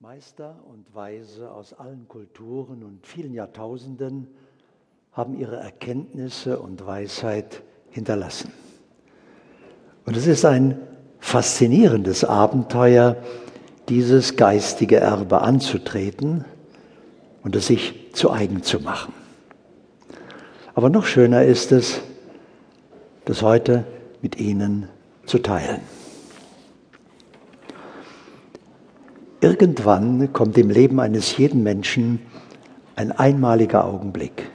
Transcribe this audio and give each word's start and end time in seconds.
Meister 0.00 0.56
und 0.70 0.94
Weise 0.94 1.50
aus 1.50 1.72
allen 1.72 2.06
Kulturen 2.06 2.82
und 2.82 3.06
vielen 3.06 3.32
Jahrtausenden 3.32 4.26
haben 5.10 5.38
ihre 5.38 5.56
Erkenntnisse 5.56 6.58
und 6.58 6.84
Weisheit 6.84 7.62
hinterlassen. 7.88 8.52
Und 10.04 10.14
es 10.14 10.26
ist 10.26 10.44
ein 10.44 10.78
faszinierendes 11.18 12.24
Abenteuer, 12.24 13.16
dieses 13.88 14.36
geistige 14.36 14.98
Erbe 14.98 15.40
anzutreten 15.40 16.44
und 17.42 17.56
es 17.56 17.68
sich 17.68 18.12
zu 18.12 18.30
eigen 18.30 18.62
zu 18.62 18.80
machen. 18.80 19.14
Aber 20.74 20.90
noch 20.90 21.06
schöner 21.06 21.44
ist 21.44 21.72
es, 21.72 22.02
das 23.24 23.40
heute 23.40 23.86
mit 24.20 24.38
Ihnen 24.38 24.90
zu 25.24 25.38
teilen. 25.38 25.80
Irgendwann 29.46 30.32
kommt 30.32 30.58
im 30.58 30.70
Leben 30.70 30.98
eines 30.98 31.36
jeden 31.36 31.62
Menschen 31.62 32.18
ein 32.96 33.12
einmaliger 33.12 33.84
Augenblick. 33.84 34.50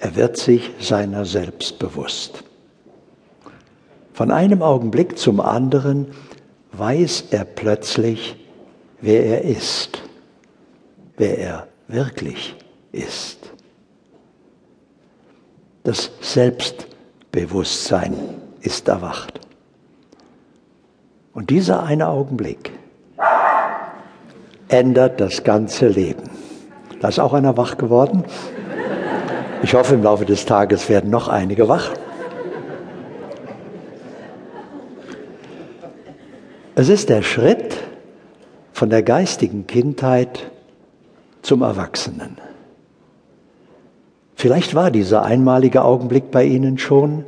Er 0.00 0.16
wird 0.16 0.38
sich 0.38 0.70
seiner 0.80 1.26
selbst 1.26 1.78
bewusst. 1.78 2.44
Von 4.14 4.30
einem 4.30 4.62
Augenblick 4.62 5.18
zum 5.18 5.38
anderen 5.40 6.06
weiß 6.72 7.24
er 7.30 7.44
plötzlich, 7.44 8.42
wer 9.02 9.26
er 9.26 9.42
ist, 9.42 10.00
wer 11.18 11.36
er 11.36 11.68
wirklich 11.88 12.56
ist. 12.92 13.52
Das 15.84 16.10
Selbstbewusstsein 16.22 18.14
ist 18.62 18.88
erwacht. 18.88 19.38
Und 21.34 21.50
dieser 21.50 21.82
eine 21.82 22.08
Augenblick 22.08 22.72
ändert 24.68 25.20
das 25.20 25.44
ganze 25.44 25.88
Leben. 25.88 26.30
Da 27.00 27.08
ist 27.08 27.18
auch 27.18 27.32
einer 27.32 27.56
wach 27.56 27.78
geworden. 27.78 28.24
Ich 29.62 29.74
hoffe, 29.74 29.94
im 29.94 30.02
Laufe 30.02 30.24
des 30.24 30.46
Tages 30.46 30.88
werden 30.88 31.10
noch 31.10 31.28
einige 31.28 31.68
wach. 31.68 31.90
Es 36.74 36.88
ist 36.88 37.08
der 37.08 37.22
Schritt 37.22 37.76
von 38.72 38.90
der 38.90 39.02
geistigen 39.02 39.66
Kindheit 39.66 40.50
zum 41.42 41.62
Erwachsenen. 41.62 42.36
Vielleicht 44.36 44.76
war 44.76 44.92
dieser 44.92 45.24
einmalige 45.24 45.82
Augenblick 45.82 46.30
bei 46.30 46.44
Ihnen 46.44 46.78
schon, 46.78 47.24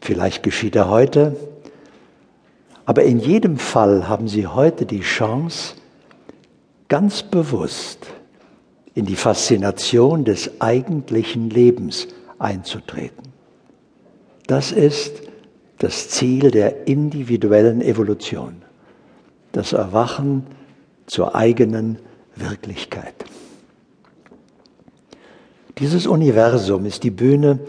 vielleicht 0.00 0.42
geschieht 0.42 0.74
er 0.74 0.88
heute, 0.88 1.36
aber 2.86 3.02
in 3.02 3.18
jedem 3.18 3.58
Fall 3.58 4.08
haben 4.08 4.26
Sie 4.26 4.46
heute 4.46 4.86
die 4.86 5.02
Chance, 5.02 5.74
ganz 6.90 7.22
bewusst 7.22 8.08
in 8.94 9.06
die 9.06 9.16
Faszination 9.16 10.24
des 10.24 10.60
eigentlichen 10.60 11.48
Lebens 11.48 12.08
einzutreten. 12.38 13.32
Das 14.48 14.72
ist 14.72 15.22
das 15.78 16.10
Ziel 16.10 16.50
der 16.50 16.88
individuellen 16.88 17.80
Evolution, 17.80 18.56
das 19.52 19.72
Erwachen 19.72 20.44
zur 21.06 21.34
eigenen 21.36 21.98
Wirklichkeit. 22.34 23.14
Dieses 25.78 26.06
Universum 26.06 26.84
ist 26.84 27.04
die 27.04 27.12
Bühne 27.12 27.60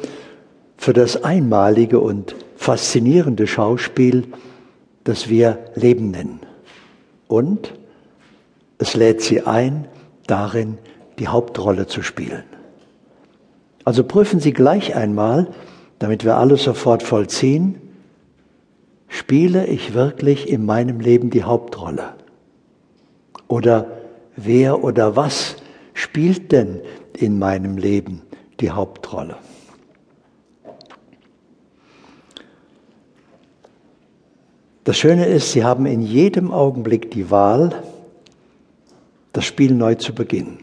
für 0.78 0.94
das 0.94 1.24
einmalige 1.24 2.00
und 2.00 2.36
faszinierende 2.58 3.46
Schauspiel, 3.46 4.26
das 5.04 5.30
wir 5.30 5.60
Leben 5.76 6.10
nennen. 6.10 6.40
Und 7.28 7.74
es 8.82 8.96
lädt 8.96 9.22
sie 9.22 9.42
ein, 9.44 9.88
darin 10.26 10.80
die 11.20 11.28
Hauptrolle 11.28 11.86
zu 11.86 12.02
spielen. 12.02 12.44
Also 13.86 14.04
prüfen 14.04 14.40
Sie 14.40 14.54
gleich 14.54 14.96
einmal, 14.96 15.54
damit 16.00 16.26
wir 16.26 16.38
alles 16.38 16.64
sofort 16.64 17.04
vollziehen, 17.04 17.80
spiele 19.08 19.68
ich 19.68 19.94
wirklich 19.94 20.50
in 20.50 20.66
meinem 20.66 21.00
Leben 21.00 21.30
die 21.30 21.44
Hauptrolle? 21.44 22.16
Oder 23.48 23.86
wer 24.36 24.84
oder 24.84 25.16
was 25.16 25.58
spielt 25.94 26.52
denn 26.52 26.82
in 27.16 27.38
meinem 27.38 27.78
Leben 27.78 28.24
die 28.60 28.72
Hauptrolle? 28.72 29.36
Das 34.86 34.98
Schöne 34.98 35.28
ist, 35.28 35.52
Sie 35.52 35.64
haben 35.64 35.86
in 35.86 36.02
jedem 36.02 36.52
Augenblick 36.52 37.12
die 37.12 37.30
Wahl, 37.30 37.84
das 39.34 39.46
Spiel 39.46 39.74
neu 39.74 39.96
zu 39.96 40.14
beginnen. 40.14 40.60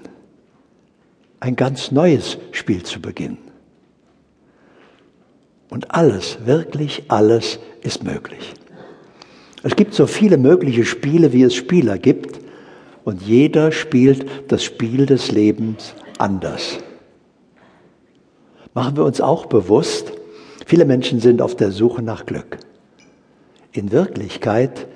Ein 1.40 1.56
ganz 1.56 1.90
neues 1.90 2.38
Spiel 2.52 2.82
zu 2.82 3.00
beginnen. 3.00 3.38
Und 5.70 5.94
alles, 5.94 6.38
wirklich 6.46 7.04
alles 7.08 7.58
ist 7.82 8.02
möglich. 8.02 8.54
Es 9.62 9.76
gibt 9.76 9.94
so 9.94 10.06
viele 10.06 10.38
mögliche 10.38 10.84
Spiele, 10.84 11.32
wie 11.32 11.42
es 11.42 11.54
Spieler 11.54 11.98
gibt. 11.98 12.40
Und 13.04 13.22
jeder 13.22 13.72
spielt 13.72 14.52
das 14.52 14.62
Spiel 14.62 15.06
des 15.06 15.30
Lebens 15.30 15.94
anders. 16.18 16.78
Machen 18.74 18.96
wir 18.96 19.04
uns 19.04 19.20
auch 19.20 19.46
bewusst, 19.46 20.12
viele 20.66 20.84
Menschen 20.84 21.20
sind 21.20 21.40
auf 21.40 21.56
der 21.56 21.72
Suche 21.72 22.02
nach 22.02 22.26
Glück. 22.26 22.58
In 23.72 23.92
Wirklichkeit 23.92 24.86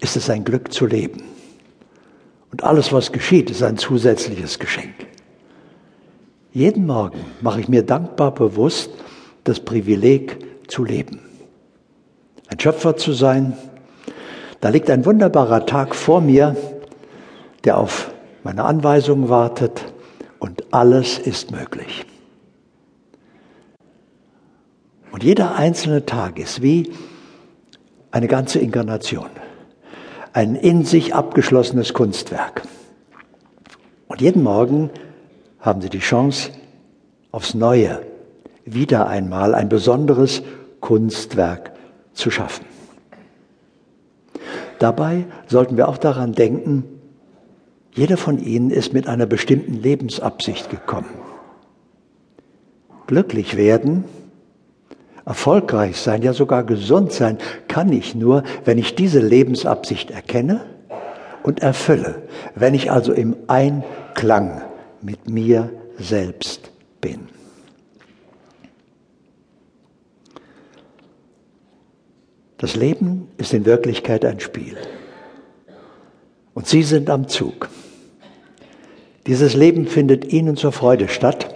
ist 0.00 0.16
es 0.16 0.30
ein 0.30 0.44
Glück 0.44 0.72
zu 0.72 0.86
leben. 0.86 1.33
Und 2.54 2.62
alles, 2.62 2.92
was 2.92 3.10
geschieht, 3.10 3.50
ist 3.50 3.64
ein 3.64 3.78
zusätzliches 3.78 4.60
Geschenk. 4.60 4.94
Jeden 6.52 6.86
Morgen 6.86 7.18
mache 7.40 7.58
ich 7.58 7.66
mir 7.66 7.82
dankbar 7.82 8.32
bewusst 8.32 8.90
das 9.42 9.58
Privileg 9.58 10.38
zu 10.68 10.84
leben. 10.84 11.18
Ein 12.46 12.60
Schöpfer 12.60 12.96
zu 12.96 13.12
sein. 13.12 13.56
Da 14.60 14.68
liegt 14.68 14.88
ein 14.88 15.04
wunderbarer 15.04 15.66
Tag 15.66 15.96
vor 15.96 16.20
mir, 16.20 16.56
der 17.64 17.76
auf 17.76 18.12
meine 18.44 18.62
Anweisungen 18.62 19.28
wartet 19.28 19.92
und 20.38 20.72
alles 20.72 21.18
ist 21.18 21.50
möglich. 21.50 22.06
Und 25.10 25.24
jeder 25.24 25.56
einzelne 25.56 26.06
Tag 26.06 26.38
ist 26.38 26.62
wie 26.62 26.92
eine 28.12 28.28
ganze 28.28 28.60
Inkarnation 28.60 29.30
ein 30.34 30.56
in 30.56 30.84
sich 30.84 31.14
abgeschlossenes 31.14 31.94
Kunstwerk. 31.94 32.62
Und 34.08 34.20
jeden 34.20 34.42
Morgen 34.42 34.90
haben 35.60 35.80
Sie 35.80 35.88
die 35.88 36.00
Chance, 36.00 36.50
aufs 37.30 37.54
Neue 37.54 38.02
wieder 38.64 39.06
einmal 39.06 39.54
ein 39.54 39.68
besonderes 39.68 40.42
Kunstwerk 40.80 41.72
zu 42.12 42.30
schaffen. 42.30 42.66
Dabei 44.80 45.24
sollten 45.46 45.76
wir 45.76 45.88
auch 45.88 45.98
daran 45.98 46.32
denken, 46.32 46.84
jeder 47.92 48.16
von 48.16 48.38
Ihnen 48.38 48.70
ist 48.70 48.92
mit 48.92 49.06
einer 49.06 49.26
bestimmten 49.26 49.74
Lebensabsicht 49.74 50.68
gekommen. 50.68 51.10
Glücklich 53.06 53.56
werden 53.56 54.04
Erfolgreich 55.26 55.96
sein, 55.96 56.22
ja 56.22 56.34
sogar 56.34 56.64
gesund 56.64 57.12
sein, 57.12 57.38
kann 57.66 57.92
ich 57.92 58.14
nur, 58.14 58.42
wenn 58.64 58.76
ich 58.76 58.94
diese 58.94 59.20
Lebensabsicht 59.20 60.10
erkenne 60.10 60.66
und 61.42 61.60
erfülle, 61.60 62.22
wenn 62.54 62.74
ich 62.74 62.90
also 62.90 63.12
im 63.12 63.36
Einklang 63.46 64.62
mit 65.00 65.28
mir 65.28 65.70
selbst 65.98 66.70
bin. 67.00 67.28
Das 72.58 72.76
Leben 72.76 73.28
ist 73.38 73.52
in 73.54 73.64
Wirklichkeit 73.64 74.24
ein 74.24 74.40
Spiel. 74.40 74.76
Und 76.52 76.66
Sie 76.66 76.82
sind 76.82 77.10
am 77.10 77.28
Zug. 77.28 77.68
Dieses 79.26 79.54
Leben 79.54 79.86
findet 79.86 80.32
Ihnen 80.32 80.56
zur 80.56 80.72
Freude 80.72 81.08
statt. 81.08 81.54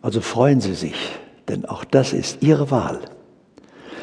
Also 0.00 0.20
freuen 0.20 0.60
Sie 0.60 0.74
sich 0.74 1.18
denn 1.48 1.64
auch 1.64 1.84
das 1.84 2.12
ist 2.12 2.42
ihre 2.42 2.70
Wahl. 2.70 3.00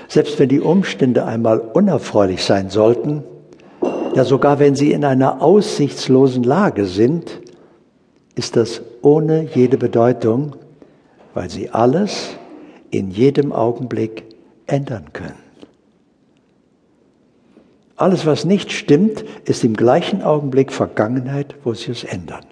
Selbst 0.07 0.39
wenn 0.39 0.49
die 0.49 0.61
Umstände 0.61 1.25
einmal 1.25 1.59
unerfreulich 1.59 2.43
sein 2.43 2.69
sollten, 2.69 3.23
ja 4.13 4.23
sogar 4.23 4.59
wenn 4.59 4.75
sie 4.75 4.91
in 4.91 5.03
einer 5.03 5.41
aussichtslosen 5.41 6.43
Lage 6.43 6.85
sind, 6.85 7.41
ist 8.35 8.55
das 8.55 8.81
ohne 9.01 9.47
jede 9.53 9.77
Bedeutung, 9.77 10.55
weil 11.33 11.49
sie 11.49 11.69
alles 11.69 12.35
in 12.91 13.11
jedem 13.11 13.51
Augenblick 13.51 14.23
ändern 14.67 15.13
können. 15.13 15.45
Alles, 17.97 18.25
was 18.25 18.43
nicht 18.43 18.73
stimmt, 18.73 19.23
ist 19.45 19.63
im 19.63 19.75
gleichen 19.75 20.21
Augenblick 20.21 20.73
Vergangenheit, 20.73 21.55
wo 21.63 21.73
sie 21.73 21.91
es 21.91 22.03
ändern. 22.03 22.45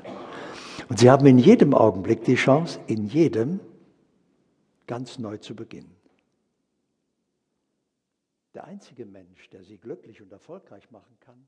Und 0.89 0.99
sie 0.99 1.09
haben 1.09 1.25
in 1.25 1.37
jedem 1.37 1.73
Augenblick 1.73 2.23
die 2.23 2.35
Chance, 2.35 2.79
in 2.87 3.07
jedem 3.07 3.59
ganz 4.87 5.17
neu 5.17 5.37
zu 5.37 5.55
beginnen. 5.55 5.95
Der 8.53 8.65
einzige 8.65 9.05
Mensch, 9.05 9.49
der 9.49 9.63
sie 9.63 9.77
glücklich 9.77 10.21
und 10.21 10.31
erfolgreich 10.31 10.91
machen 10.91 11.17
kann, 11.19 11.47